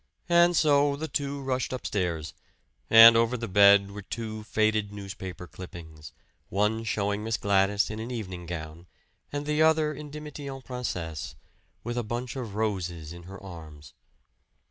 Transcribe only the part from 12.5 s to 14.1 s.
roses in her arms.